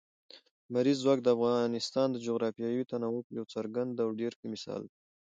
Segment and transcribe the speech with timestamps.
[0.69, 4.95] لمریز ځواک د افغانستان د جغرافیوي تنوع یو څرګند او ډېر ښه مثال دی.